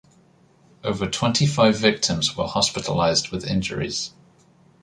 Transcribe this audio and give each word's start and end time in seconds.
Over 0.83 1.05
twenty-five 1.05 1.77
victims 1.77 2.35
were 2.35 2.47
hospitalised 2.47 3.29
with 3.31 3.45
injuries. 3.45 4.13